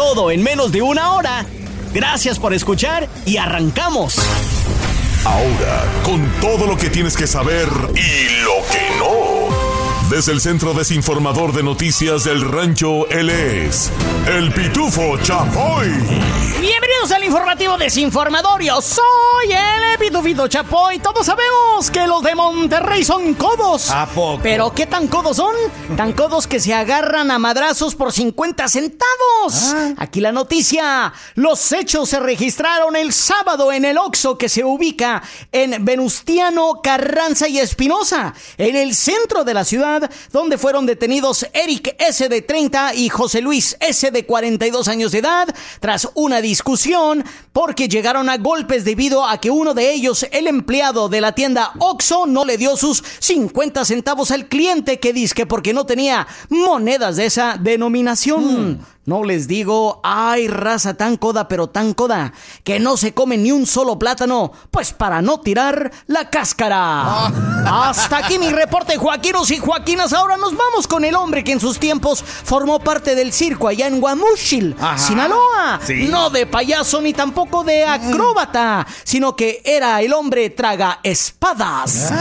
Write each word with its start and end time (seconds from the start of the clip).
Todo 0.00 0.30
en 0.30 0.42
menos 0.42 0.72
de 0.72 0.80
una 0.80 1.12
hora. 1.12 1.44
Gracias 1.92 2.38
por 2.38 2.54
escuchar 2.54 3.06
y 3.26 3.36
arrancamos. 3.36 4.16
Ahora, 5.26 5.84
con 6.02 6.26
todo 6.40 6.66
lo 6.66 6.78
que 6.78 6.88
tienes 6.88 7.14
que 7.18 7.26
saber 7.26 7.68
y 7.68 8.42
lo 8.42 8.66
que 8.72 8.98
no. 8.98 10.08
Desde 10.08 10.32
el 10.32 10.40
Centro 10.40 10.72
Desinformador 10.72 11.52
de 11.52 11.62
Noticias 11.62 12.24
del 12.24 12.40
Rancho, 12.40 13.10
él 13.10 13.28
es 13.28 13.92
el 14.26 14.50
Pitufo 14.52 15.18
Chapoy. 15.18 15.90
Bienvenidos 17.00 17.16
al 17.16 17.24
informativo 17.24 17.78
desinformador. 17.78 18.62
Yo 18.62 18.82
soy 18.82 19.52
el 19.52 19.98
Pitufito 19.98 20.46
Chapoy. 20.48 20.98
Todos 20.98 21.24
sabemos 21.24 21.90
que 21.90 22.06
los 22.06 22.22
de 22.22 22.34
Monterrey 22.34 23.04
son 23.04 23.32
codos. 23.34 23.90
¿A 23.90 24.04
poco? 24.04 24.40
Pero 24.42 24.70
¿qué 24.74 24.84
tan 24.84 25.08
codos 25.08 25.38
son? 25.38 25.54
Tan 25.96 26.12
codos 26.12 26.46
que 26.46 26.60
se 26.60 26.74
agarran 26.74 27.30
a 27.30 27.38
madrazos 27.38 27.94
por 27.94 28.12
50 28.12 28.68
centavos. 28.68 29.72
Ah. 29.74 29.94
Aquí 29.96 30.20
la 30.20 30.30
noticia. 30.30 31.14
Los 31.36 31.72
hechos 31.72 32.10
se 32.10 32.20
registraron 32.20 32.94
el 32.96 33.14
sábado 33.14 33.72
en 33.72 33.86
el 33.86 33.96
Oxo 33.96 34.36
que 34.36 34.50
se 34.50 34.62
ubica 34.62 35.22
en 35.52 35.82
Venustiano, 35.82 36.80
Carranza 36.82 37.48
y 37.48 37.60
Espinosa, 37.60 38.34
en 38.58 38.76
el 38.76 38.94
centro 38.94 39.44
de 39.44 39.54
la 39.54 39.64
ciudad 39.64 40.10
donde 40.32 40.58
fueron 40.58 40.84
detenidos 40.84 41.46
Eric 41.54 41.96
S. 41.98 42.28
de 42.28 42.42
30 42.42 42.94
y 42.94 43.08
José 43.08 43.40
Luis 43.40 43.78
S. 43.80 44.10
de 44.10 44.26
42 44.26 44.88
años 44.88 45.12
de 45.12 45.18
edad, 45.20 45.48
tras 45.80 46.06
una 46.14 46.42
discusión 46.42 46.89
porque 47.52 47.88
llegaron 47.88 48.28
a 48.28 48.36
golpes 48.36 48.84
debido 48.84 49.26
a 49.26 49.38
que 49.38 49.50
uno 49.50 49.74
de 49.74 49.92
ellos, 49.92 50.26
el 50.30 50.46
empleado 50.46 51.08
de 51.08 51.20
la 51.20 51.32
tienda 51.32 51.72
Oxxo, 51.78 52.26
no 52.26 52.44
le 52.44 52.56
dio 52.56 52.76
sus 52.76 53.02
50 53.18 53.84
centavos 53.84 54.30
al 54.30 54.46
cliente 54.46 54.98
que 54.98 55.12
dice 55.12 55.34
que 55.34 55.46
porque 55.46 55.72
no 55.72 55.86
tenía 55.86 56.26
monedas 56.48 57.16
de 57.16 57.26
esa 57.26 57.56
denominación. 57.60 58.80
No 59.06 59.24
les 59.24 59.48
digo, 59.48 60.00
ay, 60.04 60.46
raza 60.46 60.94
tan 60.94 61.16
coda, 61.16 61.48
pero 61.48 61.68
tan 61.68 61.94
coda, 61.94 62.32
que 62.64 62.78
no 62.78 62.98
se 62.98 63.14
come 63.14 63.38
ni 63.38 63.50
un 63.50 63.66
solo 63.66 63.98
plátano, 63.98 64.52
pues 64.70 64.92
para 64.92 65.22
no 65.22 65.40
tirar 65.40 65.90
la 66.06 66.28
cáscara. 66.28 67.26
Hasta 67.66 68.18
aquí 68.18 68.38
mi 68.38 68.50
reporte, 68.50 68.98
Joaquinos 68.98 69.50
y 69.50 69.58
Joaquinas. 69.58 70.12
Ahora 70.12 70.36
nos 70.36 70.54
vamos 70.56 70.86
con 70.86 71.04
el 71.04 71.16
hombre 71.16 71.42
que 71.42 71.52
en 71.52 71.60
sus 71.60 71.78
tiempos 71.78 72.22
formó 72.22 72.78
parte 72.78 73.14
del 73.14 73.32
circo 73.32 73.68
allá 73.68 73.86
en 73.86 74.00
Guamuchil, 74.00 74.76
Ajá. 74.78 74.98
Sinaloa. 74.98 75.80
Sí. 75.84 76.06
No 76.10 76.28
de 76.28 76.46
payaso 76.46 77.00
ni 77.00 77.14
tampoco 77.14 77.64
de 77.64 77.84
acróbata, 77.86 78.86
sino 79.02 79.34
que 79.34 79.62
era 79.64 80.00
el 80.02 80.12
hombre 80.12 80.50
traga 80.50 81.00
espadas. 81.02 82.12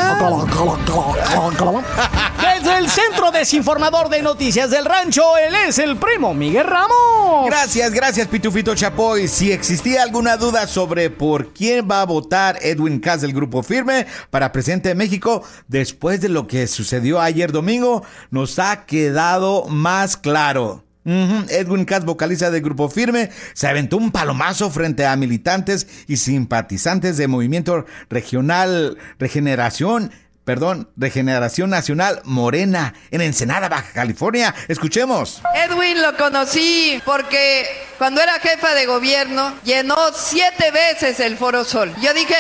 Desde 2.42 2.78
el 2.78 2.90
Centro 2.90 3.32
Desinformador 3.32 4.10
de 4.10 4.22
Noticias 4.22 4.70
del 4.70 4.86
Rancho, 4.86 5.38
él 5.38 5.54
es 5.68 5.78
el 5.80 5.98
primo 5.98 6.34
Miguel 6.34 6.69
Ramos. 6.70 7.48
Gracias, 7.48 7.92
gracias, 7.92 8.28
Pitufito 8.28 8.76
Chapoy. 8.76 9.28
Si 9.28 9.52
existía 9.52 10.04
alguna 10.04 10.38
duda 10.38 10.68
sobre 10.68 11.10
por 11.10 11.54
quién 11.54 11.88
va 11.90 12.02
a 12.02 12.06
votar 12.06 12.60
Edwin 12.62 13.00
Cass 13.00 13.22
del 13.22 13.34
Grupo 13.34 13.64
Firme 13.64 14.06
para 14.30 14.52
presidente 14.52 14.90
de 14.90 14.96
México, 14.96 15.44
después 15.68 16.22
de 16.22 16.30
lo 16.30 16.48
que 16.48 16.68
sucedió 16.68 17.20
ayer 17.22 17.52
domingo, 17.52 18.04
nos 18.30 18.60
ha 18.60 18.86
quedado 18.86 19.66
más 19.66 20.16
claro. 20.18 20.84
Edwin 21.06 21.86
Cass, 21.86 22.06
vocalista 22.06 22.52
del 22.52 22.62
Grupo 22.62 22.88
Firme, 22.88 23.32
se 23.54 23.68
aventó 23.68 23.98
un 23.98 24.12
palomazo 24.12 24.70
frente 24.70 25.08
a 25.08 25.16
militantes 25.16 25.88
y 26.08 26.18
simpatizantes 26.18 27.18
de 27.18 27.28
Movimiento 27.28 27.86
Regional 28.10 28.98
Regeneración. 29.18 30.12
Perdón, 30.50 30.90
Regeneración 30.98 31.70
Nacional 31.70 32.22
Morena 32.24 32.96
en 33.12 33.22
Ensenada, 33.22 33.70
Baja 33.70 33.94
California. 33.94 34.56
Escuchemos. 34.68 35.44
Edwin 35.54 36.02
lo 36.02 36.18
conocí 36.18 37.00
porque 37.06 37.68
cuando 38.00 38.20
era 38.20 38.40
jefa 38.40 38.74
de 38.74 38.88
gobierno 38.88 39.54
llenó 39.64 39.96
siete 40.12 40.72
veces 40.72 41.20
el 41.20 41.38
Foro 41.38 41.64
Sol. 41.64 41.94
Yo 42.02 42.16
dije, 42.16 42.34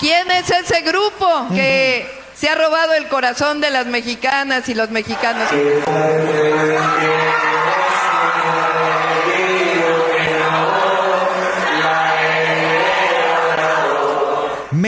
¿quién 0.00 0.30
es 0.30 0.48
ese 0.48 0.80
grupo 0.80 1.48
que 1.54 2.06
se 2.34 2.48
ha 2.48 2.54
robado 2.54 2.94
el 2.94 3.06
corazón 3.08 3.60
de 3.60 3.68
las 3.68 3.84
mexicanas 3.84 4.66
y 4.70 4.74
los 4.74 4.90
mexicanos? 4.90 5.50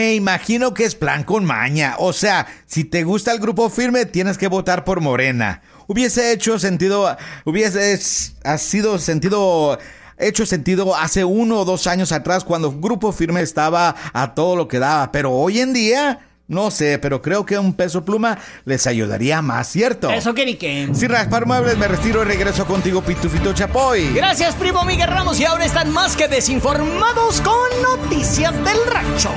Me 0.05 0.13
imagino 0.13 0.71
que 0.75 0.85
es 0.85 0.93
plan 0.93 1.23
con 1.23 1.45
maña. 1.45 1.95
O 1.97 2.13
sea, 2.13 2.45
si 2.67 2.83
te 2.83 3.03
gusta 3.03 3.31
el 3.31 3.39
grupo 3.39 3.71
firme, 3.71 4.05
tienes 4.05 4.37
que 4.37 4.47
votar 4.47 4.83
por 4.83 5.01
Morena. 5.01 5.63
Hubiese 5.87 6.31
hecho 6.31 6.59
sentido, 6.59 7.17
hubiese 7.43 7.99
ha 8.43 8.57
sido 8.59 8.99
sentido, 8.99 9.79
hecho 10.19 10.45
sentido 10.45 10.95
hace 10.95 11.25
uno 11.25 11.61
o 11.61 11.65
dos 11.65 11.87
años 11.87 12.11
atrás 12.11 12.43
cuando 12.43 12.71
Grupo 12.71 13.11
Firme 13.13 13.41
estaba 13.41 13.95
a 14.13 14.35
todo 14.35 14.55
lo 14.55 14.67
que 14.67 14.77
daba. 14.77 15.11
Pero 15.11 15.31
hoy 15.31 15.59
en 15.59 15.73
día, 15.73 16.19
no 16.47 16.69
sé, 16.69 16.99
pero 16.99 17.23
creo 17.23 17.43
que 17.43 17.57
un 17.57 17.73
peso 17.73 18.05
pluma 18.05 18.37
les 18.65 18.85
ayudaría 18.85 19.41
más, 19.41 19.67
¿cierto? 19.67 20.11
Eso 20.11 20.35
que 20.35 20.45
ni 20.45 20.53
qué. 20.53 20.87
Sin 20.93 21.09
raspar 21.09 21.47
muebles, 21.47 21.79
me 21.79 21.87
retiro 21.87 22.21
y 22.21 22.25
regreso 22.25 22.67
contigo, 22.67 23.01
Pitufito 23.01 23.53
Chapoy. 23.53 24.13
Gracias, 24.13 24.53
primo 24.53 24.85
Miguel 24.85 25.07
Ramos. 25.07 25.39
Y 25.39 25.45
ahora 25.45 25.65
están 25.65 25.91
más 25.91 26.15
que 26.15 26.27
desinformados 26.27 27.41
con 27.41 27.81
noticias 27.81 28.53
del 28.53 28.77
rancho. 28.87 29.31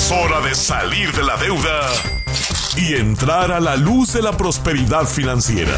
Es 0.00 0.10
hora 0.10 0.40
de 0.40 0.54
salir 0.54 1.12
de 1.12 1.22
la 1.22 1.36
deuda 1.36 1.82
y 2.74 2.94
entrar 2.94 3.52
a 3.52 3.60
la 3.60 3.76
luz 3.76 4.14
de 4.14 4.22
la 4.22 4.34
prosperidad 4.34 5.04
financiera. 5.04 5.76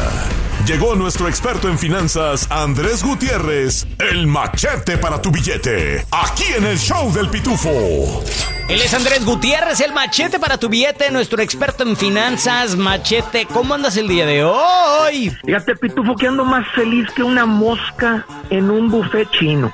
Llegó 0.65 0.95
nuestro 0.95 1.27
experto 1.27 1.67
en 1.67 1.77
finanzas, 1.77 2.47
Andrés 2.49 3.03
Gutiérrez, 3.03 3.85
el 3.99 4.27
machete 4.27 4.97
para 4.97 5.21
tu 5.21 5.29
billete, 5.29 6.05
aquí 6.09 6.45
en 6.57 6.65
el 6.65 6.77
show 6.79 7.11
del 7.11 7.27
pitufo. 7.27 8.23
Él 8.69 8.81
es 8.81 8.93
Andrés 8.93 9.25
Gutiérrez, 9.25 9.81
el 9.81 9.91
machete 9.91 10.39
para 10.39 10.57
tu 10.57 10.69
billete, 10.69 11.11
nuestro 11.11 11.41
experto 11.41 11.83
en 11.83 11.97
finanzas. 11.97 12.77
Machete, 12.77 13.45
¿cómo 13.45 13.73
andas 13.73 13.97
el 13.97 14.07
día 14.07 14.25
de 14.25 14.45
hoy? 14.45 15.33
Fíjate, 15.45 15.75
Pitufo, 15.75 16.15
que 16.15 16.27
ando 16.27 16.45
más 16.45 16.65
feliz 16.73 17.09
que 17.13 17.23
una 17.23 17.45
mosca 17.45 18.25
en 18.49 18.71
un 18.71 18.89
buffet 18.89 19.29
chino. 19.31 19.73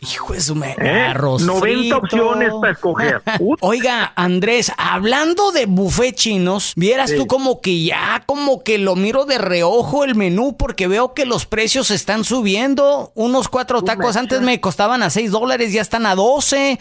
Hijo 0.00 0.32
de 0.32 0.40
su 0.40 0.54
me... 0.54 0.76
¿Eh? 0.78 1.00
arroz 1.08 1.42
90 1.42 1.60
frito. 1.60 1.96
opciones 1.96 2.52
para 2.60 2.72
escoger. 2.72 3.22
Oiga, 3.60 4.12
Andrés, 4.14 4.72
hablando 4.76 5.50
de 5.50 5.66
buffet 5.66 6.14
chinos, 6.14 6.72
vieras 6.76 7.12
tú 7.16 7.26
como 7.26 7.60
que 7.60 7.82
ya, 7.82 8.22
como 8.26 8.62
que 8.62 8.78
lo 8.78 8.94
miro 8.94 9.24
de 9.24 9.38
reojo 9.38 10.04
el 10.04 10.14
menú 10.14 10.56
porque 10.56 10.86
veo 10.86 11.14
que 11.14 11.26
los 11.26 11.46
precios 11.46 11.90
están 11.90 12.24
subiendo. 12.24 13.12
Unos 13.14 13.48
cuatro 13.48 13.82
tacos 13.82 14.16
antes 14.16 14.40
me 14.40 14.60
costaban 14.60 15.02
a 15.02 15.10
6 15.10 15.30
dólares, 15.30 15.72
ya 15.72 15.82
están 15.82 16.06
a 16.06 16.14
12. 16.14 16.78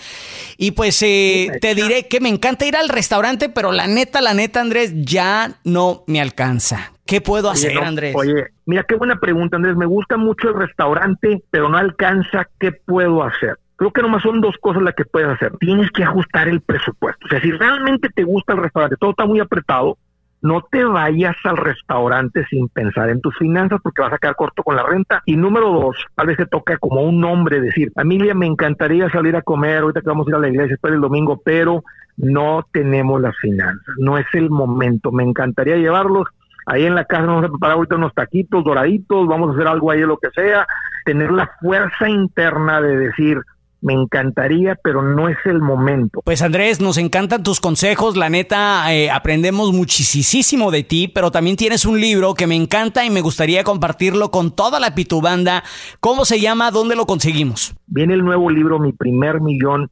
Y 0.58 0.72
pues 0.72 1.02
eh, 1.02 1.50
te 1.60 1.74
diré 1.74 2.08
que 2.08 2.20
me 2.20 2.30
encanta 2.30 2.66
ir 2.66 2.76
al 2.76 2.90
restaurante, 2.90 3.50
pero 3.50 3.72
la 3.72 3.88
neta, 3.88 4.22
la 4.22 4.34
neta, 4.34 4.62
Andrés, 4.62 4.92
ya 4.96 5.60
no 5.64 6.04
me 6.06 6.22
alcanza. 6.22 6.92
¿Qué 7.08 7.22
puedo 7.22 7.50
hacer, 7.50 7.72
Oye, 7.72 7.82
no, 7.82 7.88
Andrés? 7.88 8.16
Oye, 8.16 8.48
mira 8.66 8.84
qué 8.84 8.96
buena 8.96 9.16
pregunta, 9.16 9.56
Andrés. 9.56 9.78
Me 9.78 9.86
gusta 9.86 10.18
mucho 10.18 10.50
el 10.50 10.56
restaurante, 10.56 11.42
pero 11.50 11.70
no 11.70 11.78
alcanza. 11.78 12.48
¿Qué 12.60 12.74
puedo 12.74 13.24
hacer? 13.24 13.58
Creo 13.78 13.92
que 13.92 14.02
nomás 14.02 14.24
son 14.24 14.42
dos 14.42 14.56
cosas 14.60 14.84
las 14.84 14.94
que 14.94 15.06
puedes 15.06 15.30
hacer. 15.30 15.54
Tienes 15.60 15.90
que 15.92 16.04
ajustar 16.04 16.50
el 16.50 16.62
presupuesto. 16.62 17.26
O 17.26 17.30
sea, 17.30 17.40
si 17.40 17.52
realmente 17.52 18.10
te 18.10 18.24
gusta 18.24 18.54
el 18.54 18.60
restaurante, 18.60 18.98
todo 19.00 19.12
está 19.12 19.26
muy 19.26 19.40
apretado, 19.40 19.98
no 20.42 20.62
te 20.70 20.84
vayas 20.84 21.36
al 21.46 21.58
restaurante 21.58 22.46
sin 22.50 22.68
pensar 22.70 23.10
en 23.10 23.22
tus 23.22 23.36
finanzas 23.38 23.80
porque 23.82 24.02
vas 24.02 24.14
a 24.14 24.18
quedar 24.18 24.36
corto 24.36 24.64
con 24.64 24.76
la 24.76 24.84
renta. 24.84 25.22
Y 25.26 25.36
número 25.36 25.72
dos, 25.72 25.98
tal 26.16 26.28
vez 26.28 26.38
te 26.38 26.46
toca 26.46 26.78
como 26.78 27.02
un 27.04 27.24
hombre 27.24 27.62
decir, 27.62 27.92
familia, 27.94 28.34
me 28.34 28.46
encantaría 28.46 29.10
salir 29.10 29.36
a 29.36 29.42
comer, 29.42 29.78
ahorita 29.80 30.02
que 30.02 30.10
vamos 30.10 30.28
a 30.28 30.32
ir 30.32 30.36
a 30.36 30.40
la 30.40 30.50
iglesia 30.50 30.72
después 30.72 30.92
del 30.92 31.02
domingo, 31.02 31.42
pero 31.44 31.84
no 32.18 32.66
tenemos 32.72 33.22
las 33.22 33.38
finanzas, 33.38 33.96
no 33.98 34.18
es 34.18 34.26
el 34.34 34.50
momento. 34.50 35.12
Me 35.12 35.24
encantaría 35.24 35.78
llevarlos. 35.78 36.28
Ahí 36.70 36.86
en 36.86 36.96
la 36.96 37.06
casa 37.06 37.26
vamos 37.26 37.46
a 37.46 37.48
preparar 37.48 37.78
ahorita 37.78 37.96
unos 37.96 38.14
taquitos 38.14 38.62
doraditos, 38.62 39.26
vamos 39.26 39.50
a 39.50 39.54
hacer 39.54 39.68
algo 39.68 39.90
ahí 39.90 40.02
lo 40.02 40.18
que 40.18 40.30
sea, 40.36 40.68
tener 41.06 41.32
la 41.32 41.50
fuerza 41.62 42.10
interna 42.10 42.82
de 42.82 42.98
decir, 42.98 43.38
me 43.80 43.94
encantaría, 43.94 44.78
pero 44.84 45.02
no 45.02 45.30
es 45.30 45.38
el 45.46 45.62
momento. 45.62 46.22
Pues 46.26 46.42
Andrés, 46.42 46.82
nos 46.82 46.98
encantan 46.98 47.42
tus 47.42 47.62
consejos, 47.62 48.18
la 48.18 48.30
neta, 48.30 48.94
eh, 48.94 49.10
aprendemos 49.10 49.72
muchísimo 49.72 50.70
de 50.70 50.84
ti, 50.84 51.08
pero 51.08 51.32
también 51.32 51.56
tienes 51.56 51.86
un 51.86 52.02
libro 52.02 52.34
que 52.34 52.48
me 52.48 52.56
encanta 52.56 53.06
y 53.06 53.10
me 53.10 53.22
gustaría 53.22 53.64
compartirlo 53.64 54.30
con 54.30 54.52
toda 54.52 54.82
la 54.82 54.94
pitubanda. 54.94 55.64
¿Cómo 56.02 56.26
se 56.26 56.42
llama? 56.42 56.72
¿Dónde 56.72 56.98
lo 56.98 57.06
conseguimos? 57.06 57.76
Viene 57.86 58.14
el 58.14 58.26
nuevo 58.26 58.50
libro, 58.50 58.78
Mi 58.78 58.92
Primer 58.92 59.40
Millón. 59.40 59.90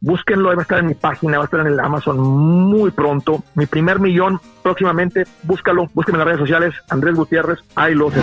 Búsquenlo, 0.00 0.48
va 0.48 0.54
a 0.54 0.62
estar 0.62 0.78
en 0.78 0.86
mi 0.86 0.94
página, 0.94 1.38
va 1.38 1.44
a 1.44 1.46
estar 1.46 1.60
en 1.60 1.66
el 1.68 1.80
Amazon 1.80 2.20
muy 2.20 2.92
pronto. 2.92 3.42
Mi 3.54 3.66
primer 3.66 3.98
millón 3.98 4.40
próximamente, 4.68 5.24
búscalo, 5.44 5.88
búsquenme 5.94 6.16
en 6.16 6.26
las 6.26 6.26
redes 6.26 6.40
sociales, 6.40 6.74
Andrés 6.90 7.14
Gutiérrez, 7.14 7.58
ahí 7.74 7.94
lo 7.94 8.10
sé. 8.10 8.20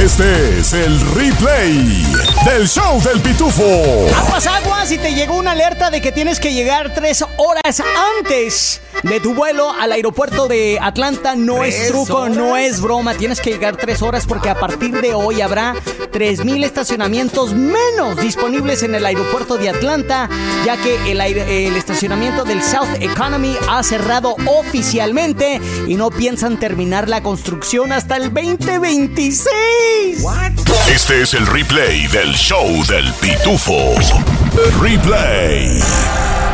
Este 0.00 0.60
es 0.60 0.72
el 0.72 1.00
replay 1.16 2.06
del 2.46 2.68
show 2.68 3.02
del 3.02 3.20
pitufo. 3.20 3.64
Aguas, 4.16 4.46
aguas, 4.46 4.92
y 4.92 4.98
te 4.98 5.14
llegó 5.14 5.36
una 5.36 5.50
alerta 5.50 5.90
de 5.90 6.00
que 6.00 6.12
tienes 6.12 6.38
que 6.38 6.52
llegar 6.52 6.94
tres 6.94 7.24
horas 7.38 7.82
antes 8.20 8.80
de 9.02 9.18
tu 9.18 9.34
vuelo 9.34 9.72
al 9.72 9.90
aeropuerto 9.90 10.46
de 10.46 10.78
Atlanta. 10.80 11.34
No 11.34 11.64
es 11.64 11.88
truco, 11.88 12.28
no 12.28 12.56
es 12.56 12.80
broma, 12.80 13.14
tienes 13.14 13.40
que 13.40 13.50
llegar 13.50 13.76
tres 13.76 14.00
horas 14.00 14.26
porque 14.26 14.50
a 14.50 14.54
partir 14.54 15.00
de 15.00 15.14
hoy 15.14 15.40
habrá 15.40 15.74
3.000 15.74 16.64
estacionamientos 16.64 17.52
menos 17.52 18.16
disponibles 18.18 18.84
en 18.84 18.94
el 18.94 19.04
aeropuerto 19.04 19.56
de 19.56 19.70
Atlanta, 19.70 20.28
ya 20.64 20.76
que 20.76 21.10
el, 21.10 21.20
el 21.20 21.76
estacionamiento 21.76 22.44
del 22.44 22.62
South 22.62 22.94
Economy 23.00 23.56
ha 23.68 23.82
cerrado 23.82 24.36
oficialmente 24.46 25.60
y 25.86 25.94
no 25.94 26.10
piensan 26.10 26.58
terminar 26.58 27.08
la 27.08 27.22
construcción 27.22 27.92
hasta 27.92 28.16
el 28.16 28.32
2026. 28.32 29.46
Este 30.88 31.22
es 31.22 31.34
el 31.34 31.46
replay 31.46 32.06
del 32.08 32.34
show 32.34 32.68
del 32.86 33.12
pitufo. 33.14 33.94
Replay. 34.80 35.80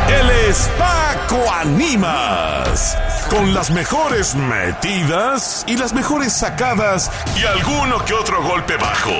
Él 0.07 0.29
es 0.47 0.69
Paco 0.77 1.51
Animas. 1.51 2.97
Con 3.29 3.53
las 3.53 3.71
mejores 3.71 4.35
metidas 4.35 5.63
y 5.67 5.77
las 5.77 5.93
mejores 5.93 6.33
sacadas 6.33 7.09
y 7.39 7.45
alguno 7.45 8.03
que 8.03 8.13
otro 8.13 8.43
golpe 8.43 8.75
bajo. 8.77 9.15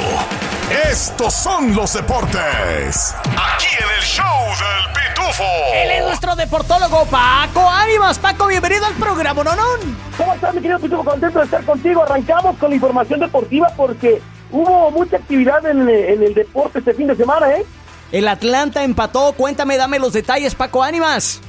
Estos 0.89 1.33
son 1.33 1.75
los 1.75 1.93
deportes. 1.93 3.13
Aquí 3.23 3.67
en 3.77 3.89
el 3.97 4.03
show 4.03 4.45
del 4.47 4.93
pitufo. 4.93 5.43
Él 5.73 5.91
es 5.91 6.03
nuestro 6.03 6.35
deportólogo 6.35 7.05
Paco 7.05 7.69
Paco, 8.01 8.47
bienvenido 8.47 8.85
al 8.85 8.95
programa, 8.95 9.43
¿no? 9.43 9.51
¿Cómo 10.17 10.33
estás, 10.33 10.55
mi 10.55 10.61
querido 10.61 10.79
Pitufo? 10.79 11.03
Contento 11.03 11.37
de 11.37 11.45
estar 11.45 11.63
contigo. 11.63 12.03
Arrancamos 12.03 12.57
con 12.57 12.69
la 12.69 12.75
información 12.75 13.19
deportiva 13.19 13.67
porque 13.77 14.21
hubo 14.51 14.91
mucha 14.91 15.17
actividad 15.17 15.65
en, 15.65 15.87
en 15.87 16.23
el 16.23 16.33
deporte 16.33 16.79
este 16.79 16.93
fin 16.95 17.07
de 17.07 17.15
semana, 17.15 17.51
¿eh? 17.51 17.65
El 18.11 18.27
Atlanta 18.27 18.83
empató. 18.83 19.33
Cuéntame, 19.33 19.77
dame 19.77 19.99
los 19.99 20.13
detalles, 20.13 20.55
Paco 20.55 20.83
Ánimas. 20.83 21.41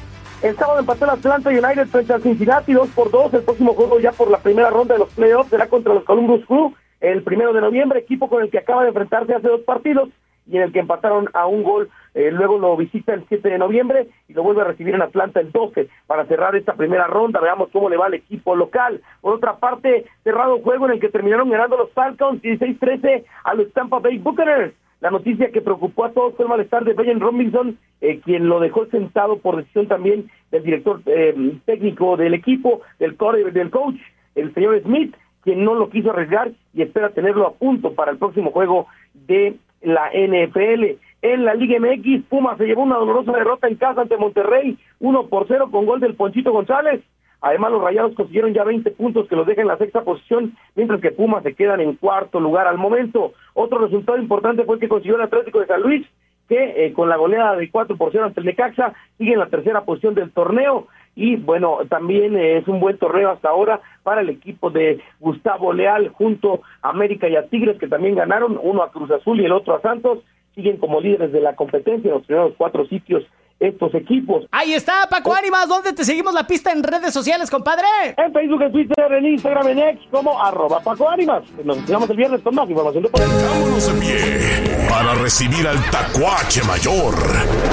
El 0.43 0.55
sábado 0.57 0.79
empató 0.79 1.07
el 1.07 1.11
Atlanta 1.13 1.51
United 1.51 1.87
frente 1.89 2.13
al 2.13 2.23
Cincinnati 2.23 2.75
2 2.75 2.89
por 2.91 3.11
2. 3.11 3.35
El 3.35 3.43
próximo 3.43 3.73
juego 3.75 3.99
ya 3.99 4.13
por 4.13 4.31
la 4.31 4.39
primera 4.39 4.71
ronda 4.71 4.95
de 4.95 5.01
los 5.01 5.11
playoffs 5.11 5.51
será 5.51 5.69
contra 5.69 5.95
los 5.95 6.05
Columbus 6.05 6.45
Crew 6.47 6.75
el 7.01 7.23
primero 7.23 7.53
de 7.53 7.61
noviembre, 7.61 7.99
equipo 7.99 8.29
con 8.29 8.43
el 8.43 8.51
que 8.51 8.59
acaba 8.59 8.83
de 8.83 8.89
enfrentarse 8.89 9.35
hace 9.35 9.49
dos 9.49 9.63
partidos 9.63 10.11
y 10.47 10.57
en 10.57 10.63
el 10.63 10.73
que 10.73 10.79
empataron 10.79 11.29
a 11.35 11.47
un 11.47 11.65
gol. 11.65 11.91
Eh, 12.15 12.31
luego 12.31 12.59
lo 12.59 12.77
visita 12.77 13.15
el 13.15 13.25
7 13.29 13.49
de 13.49 13.59
noviembre 13.59 14.09
y 14.29 14.35
lo 14.35 14.43
vuelve 14.43 14.63
a 14.63 14.67
recibir 14.67 14.95
en 14.95 15.03
Atlanta 15.03 15.41
el 15.41 15.51
12 15.51 15.89
para 16.07 16.27
cerrar 16.27 16.55
esta 16.57 16.75
primera 16.75 17.07
ronda. 17.07 17.41
Veamos 17.41 17.71
cómo 17.73 17.89
le 17.89 17.97
va 17.97 18.07
al 18.07 18.15
equipo 18.15 18.55
local. 18.55 19.01
Por 19.21 19.35
otra 19.35 19.57
parte, 19.57 20.05
cerrado 20.23 20.61
juego 20.61 20.87
en 20.87 20.93
el 20.93 21.01
que 21.01 21.09
terminaron 21.09 21.49
ganando 21.51 21.77
los 21.77 21.91
Falcons 21.93 22.43
16-13 22.43 23.25
a 23.45 23.55
los 23.55 23.73
Tampa 23.73 23.99
Bay 23.99 24.19
Buccaneers. 24.19 24.75
La 25.01 25.11
noticia 25.11 25.51
que 25.51 25.61
preocupó 25.61 26.05
a 26.05 26.13
todos 26.13 26.37
fue 26.37 26.45
el 26.45 26.51
malestar 26.51 26.85
de 26.85 26.93
Brian 26.93 27.19
Robinson, 27.19 27.77
eh, 28.01 28.21
quien 28.21 28.49
lo 28.49 28.61
dejó 28.61 28.87
sentado 28.87 29.39
por 29.39 29.57
decisión 29.57 29.89
también 29.89 30.31
del 30.53 30.63
director 30.63 31.01
eh, 31.07 31.35
técnico 31.65 32.17
del 32.17 32.35
equipo, 32.35 32.83
del, 33.01 33.17
del 33.53 33.71
coach, 33.71 33.97
el 34.37 34.55
señor 34.55 34.81
Smith, 34.83 35.17
quien 35.43 35.65
no 35.65 35.75
lo 35.75 35.91
quiso 35.91 36.11
arriesgar 36.11 36.53
y 36.73 36.83
espera 36.83 37.11
tenerlo 37.11 37.49
a 37.49 37.55
punto 37.55 37.95
para 37.95 38.13
el 38.13 38.19
próximo 38.19 38.53
juego 38.53 38.87
de 39.13 39.57
la 39.83 40.11
NFL. 40.11 40.99
En 41.23 41.45
la 41.45 41.55
Liga 41.55 41.79
MX, 41.79 42.25
Puma 42.29 42.57
se 42.57 42.67
llevó 42.67 42.83
una 42.83 42.97
dolorosa 42.97 43.31
derrota 43.31 43.69
en 43.69 43.77
casa 43.77 44.01
ante 44.01 44.17
Monterrey, 44.17 44.77
1 44.99 45.29
por 45.29 45.47
0 45.47 45.69
con 45.71 45.87
gol 45.87 46.01
del 46.01 46.17
Ponchito 46.17 46.51
González. 46.51 47.01
Además, 47.41 47.71
los 47.71 47.83
Rayados 47.83 48.15
consiguieron 48.15 48.53
ya 48.53 48.65
20 48.65 48.91
puntos 48.91 49.29
que 49.29 49.37
los 49.37 49.47
dejan 49.47 49.63
en 49.63 49.69
la 49.69 49.79
sexta 49.79 50.03
posición, 50.03 50.57
mientras 50.75 51.01
que 51.01 51.13
Pumas 51.13 51.45
se 51.45 51.55
quedan 51.55 51.81
en 51.81 51.95
cuarto 51.95 52.41
lugar 52.41 52.67
al 52.67 52.77
momento. 52.77 53.35
Otro 53.55 53.79
resultado 53.79 54.19
importante 54.19 54.65
fue 54.65 54.81
que 54.81 54.89
consiguió 54.89 55.15
el 55.15 55.23
Atlético 55.23 55.61
de 55.61 55.67
San 55.67 55.83
Luis, 55.83 56.05
que 56.49 56.87
eh, 56.87 56.93
con 56.93 57.09
la 57.09 57.17
goleada 57.17 57.57
de 57.57 57.71
4 57.71 57.97
por 57.97 58.11
0 58.11 58.25
ante 58.25 58.41
el 58.41 58.47
Necaxa 58.47 58.93
sigue 59.17 59.35
en 59.35 59.39
la 59.39 59.49
tercera 59.49 59.85
posición 59.85 60.15
del 60.15 60.33
torneo. 60.33 60.89
Y 61.15 61.37
bueno, 61.37 61.79
también 61.89 62.37
eh, 62.37 62.59
es 62.59 62.67
un 62.67 62.81
buen 62.81 62.99
torneo 62.99 63.31
hasta 63.31 63.49
ahora 63.49 63.81
para 64.03 64.23
el 64.23 64.29
equipo 64.29 64.71
de 64.71 65.01
Gustavo 65.21 65.73
Leal 65.73 66.09
junto 66.09 66.63
a 66.81 66.89
América 66.89 67.29
y 67.29 67.37
a 67.37 67.47
Tigres, 67.47 67.79
que 67.79 67.87
también 67.87 68.17
ganaron, 68.17 68.59
uno 68.61 68.83
a 68.83 68.91
Cruz 68.91 69.11
Azul 69.13 69.41
y 69.41 69.45
el 69.45 69.53
otro 69.53 69.77
a 69.77 69.81
Santos. 69.83 70.19
Siguen 70.55 70.77
como 70.77 71.01
líderes 71.01 71.33
de 71.33 71.41
la 71.41 71.57
competencia 71.57 72.09
en 72.09 72.15
los 72.15 72.27
primeros 72.27 72.55
cuatro 72.57 72.87
sitios 72.87 73.25
estos 73.63 73.95
equipos. 73.95 74.45
Ahí 74.51 74.75
está, 74.75 75.07
Paco 75.09 75.35
Ánimas. 75.35 75.69
¿Dónde 75.69 75.93
te 75.93 76.05
seguimos 76.05 76.35
la 76.35 76.47
pista 76.47 76.73
en 76.73 76.83
redes 76.83 77.15
sociales, 77.15 77.51
compadre? 77.51 77.87
En 78.17 78.33
Facebook, 78.33 78.63
en 78.63 78.73
Twitter, 78.73 79.13
en 79.13 79.27
Instagram, 79.27 79.69
en 79.69 79.79
X, 79.79 80.09
como 80.11 80.43
arroba 80.43 80.81
Paco 80.81 81.09
Ánimas. 81.09 81.45
Nos 81.65 81.87
vemos 81.87 82.11
el 82.11 82.17
viernes 82.17 82.41
con 82.43 82.55
más 82.55 82.69
información 82.69 83.05
de. 83.05 83.11
Vámonos 83.11 83.89
en 83.89 84.01
pie 84.01 84.89
para 84.89 85.15
recibir 85.15 85.67
al 85.67 85.79
tacuache 85.91 86.63
mayor, 86.65 87.15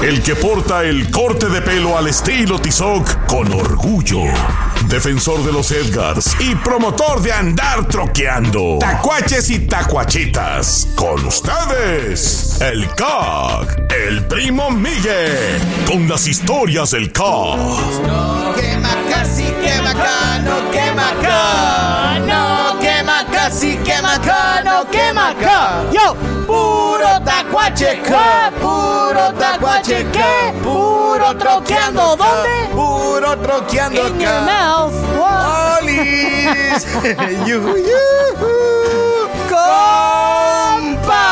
el 0.03 0.21
que 0.23 0.35
porta 0.35 0.83
el 0.83 1.09
corte 1.11 1.47
de 1.47 1.61
pelo 1.61 1.97
al 1.97 2.07
estilo 2.07 2.59
Tizoc 2.59 3.25
con 3.27 3.51
orgullo. 3.51 4.21
Defensor 4.89 5.45
de 5.45 5.51
los 5.51 5.71
Edgars 5.71 6.35
y 6.39 6.55
promotor 6.55 7.21
de 7.21 7.31
andar 7.31 7.87
troqueando. 7.87 8.79
Tacuaches 8.79 9.51
y 9.51 9.59
tacuachitas. 9.59 10.87
Con 10.95 11.23
ustedes, 11.25 12.59
el 12.59 12.87
CAG, 12.95 13.85
el 14.07 14.25
primo 14.25 14.71
Miguel 14.71 15.61
con 15.87 16.09
las 16.09 16.27
historias 16.27 16.89
del 16.89 17.11
caos. 17.11 18.01
No 18.01 18.51
quema 18.55 18.95
casi, 19.11 19.43
quema 19.43 19.91
acá, 19.91 20.39
no 20.39 20.71
quema 20.71 21.09
acá. 21.09 22.19
No 22.25 22.79
quema 22.79 23.25
casi, 23.31 23.77
quema 23.77 24.15
acá, 24.15 24.63
no 24.65 24.89
quema 24.89 25.29
acá. 25.29 25.83
Yo, 25.93 26.15
Puro 26.47 27.08
tacuacheca, 27.49 28.51
puro 28.61 29.33
tacuacheca, 29.33 30.53
puro 30.63 31.35
troqueando. 31.37 32.15
¿Dónde? 32.15 32.69
Puro 32.71 33.37
troqueando 33.37 34.07
in 34.07 34.19
your 34.19 34.41
mouth. 34.41 34.93
¡Olis! 35.17 36.85
Yujú, 37.47 37.75
yujú. 37.77 38.53
¡Compa! 39.49 41.25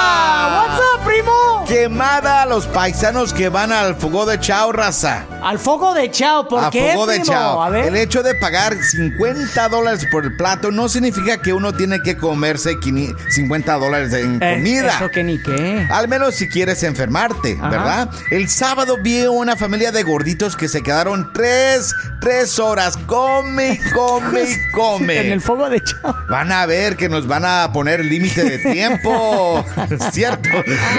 What's 0.57 0.79
up, 0.79 0.99
primo? 1.05 1.63
Quemada 1.67 2.41
a 2.43 2.45
los 2.45 2.65
paisanos 2.65 3.33
que 3.33 3.49
van 3.49 3.71
al 3.71 3.95
Fuego 3.95 4.25
de 4.25 4.39
Chao, 4.39 4.71
raza. 4.71 5.25
Al 5.47 5.59
fogo 5.59 5.93
de 5.93 6.11
Chao, 6.11 6.45
¿por 6.49 6.61
a 6.65 6.69
qué, 6.69 6.81
Fuego 6.93 7.07
de? 7.07 7.21
Chao. 7.21 7.63
A 7.63 7.69
ver. 7.69 7.85
El 7.85 7.95
hecho 7.95 8.21
de 8.21 8.35
pagar 8.35 8.75
50 8.75 9.69
dólares 9.69 10.05
por 10.11 10.25
el 10.25 10.35
plato 10.35 10.71
no 10.71 10.89
significa 10.89 11.41
que 11.41 11.53
uno 11.53 11.73
tiene 11.73 12.01
que 12.01 12.17
comerse 12.17 12.77
500 12.79 13.33
50 13.33 13.73
dólares 13.75 14.11
en 14.13 14.43
Eh, 14.43 14.55
comida. 14.55 14.95
Eso 14.97 15.09
que 15.09 15.23
ni 15.23 15.41
qué. 15.41 15.87
Al 15.89 16.09
menos 16.09 16.35
si 16.35 16.49
quieres 16.49 16.83
enfermarte, 16.83 17.55
Ajá. 17.59 17.69
¿verdad? 17.69 18.09
El 18.29 18.49
sábado 18.49 18.97
vi 19.01 19.25
una 19.25 19.55
familia 19.55 19.93
de 19.93 20.03
gorditos 20.03 20.57
que 20.57 20.67
se 20.67 20.81
quedaron 20.83 21.31
tres, 21.33 21.93
tres 22.19 22.59
horas. 22.59 22.97
Come, 23.05 23.79
come 23.95 24.47
come. 24.73 25.17
En 25.27 25.31
el 25.31 25.39
fogo 25.39 25.69
de 25.69 25.81
Chao. 25.81 26.13
Van 26.29 26.51
a 26.51 26.65
ver 26.65 26.97
que 26.97 27.07
nos 27.07 27.25
van 27.25 27.45
a 27.45 27.71
poner 27.71 28.03
límite 28.03 28.43
de 28.43 28.57
tiempo. 28.59 29.65
¿Cierto? 30.11 30.49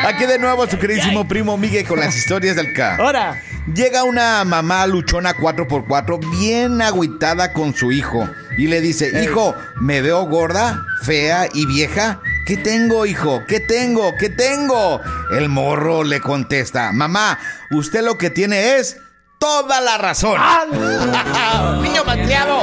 Aquí 0.06 0.24
de 0.24 0.38
nuevo 0.38 0.66
su 0.66 0.78
queridísimo 0.78 1.28
primo 1.28 1.58
Miguel 1.58 1.86
con 1.86 2.00
las 2.00 2.16
historias 2.16 2.56
del 2.56 2.72
K. 2.72 2.96
Ahora. 2.96 3.38
Llega 3.74 4.04
una 4.04 4.44
mamá 4.44 4.86
luchona 4.86 5.34
4x4 5.34 6.38
bien 6.38 6.80
agüitada 6.80 7.52
con 7.52 7.74
su 7.74 7.92
hijo 7.92 8.28
y 8.56 8.66
le 8.66 8.80
dice, 8.80 9.22
hijo, 9.22 9.54
¿me 9.76 10.00
veo 10.00 10.24
gorda, 10.24 10.84
fea 11.02 11.48
y 11.52 11.66
vieja? 11.66 12.20
¿Qué 12.46 12.56
tengo, 12.56 13.04
hijo? 13.04 13.42
¿Qué 13.46 13.60
tengo? 13.60 14.14
¿Qué 14.18 14.30
tengo? 14.30 15.00
El 15.32 15.48
morro 15.48 16.02
le 16.02 16.20
contesta, 16.20 16.92
mamá, 16.92 17.38
usted 17.70 18.02
lo 18.02 18.16
que 18.16 18.30
tiene 18.30 18.76
es 18.78 18.96
toda 19.38 19.80
la 19.80 19.98
razón. 19.98 20.40
Niño 21.82 22.04
malcriado. 22.04 22.62